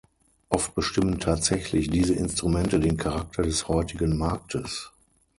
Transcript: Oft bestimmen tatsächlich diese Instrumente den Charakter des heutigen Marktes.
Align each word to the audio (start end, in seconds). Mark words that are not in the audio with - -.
Oft 0.49 0.73
bestimmen 0.73 1.19
tatsächlich 1.19 1.87
diese 1.91 2.15
Instrumente 2.15 2.79
den 2.79 2.97
Charakter 2.97 3.43
des 3.43 3.67
heutigen 3.67 4.17
Marktes. 4.17 4.91